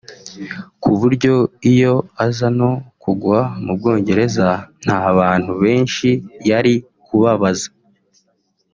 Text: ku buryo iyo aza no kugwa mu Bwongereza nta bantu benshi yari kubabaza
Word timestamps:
ku 0.81 0.91
buryo 0.99 1.33
iyo 1.71 1.93
aza 2.25 2.47
no 2.59 2.71
kugwa 3.01 3.39
mu 3.63 3.71
Bwongereza 3.77 4.47
nta 4.83 4.99
bantu 5.17 5.51
benshi 5.63 6.09
yari 6.49 6.73
kubabaza 7.05 7.69